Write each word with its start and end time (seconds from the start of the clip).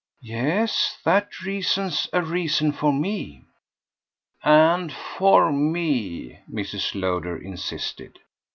"Yes, 0.23 0.97
that 1.05 1.41
reason's 1.41 2.09
a 2.11 2.23
reason 2.23 2.71
for 2.71 2.91
ME." 2.91 3.45
"And 4.43 4.91
for 4.91 5.51
ME," 5.51 6.39
Mrs. 6.51 6.99
Lowder 6.99 7.37
insisted. 7.37 8.17